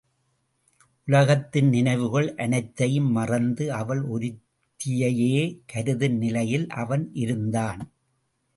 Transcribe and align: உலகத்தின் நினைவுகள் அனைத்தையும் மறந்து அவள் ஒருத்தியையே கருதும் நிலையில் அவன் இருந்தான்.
உலகத்தின் 1.07 1.69
நினைவுகள் 1.69 2.29
அனைத்தையும் 2.35 3.11
மறந்து 3.11 3.65
அவள் 3.73 4.01
ஒருத்தியையே 4.07 5.37
கருதும் 5.65 6.17
நிலையில் 6.17 6.67
அவன் 6.81 7.05
இருந்தான். 7.15 7.81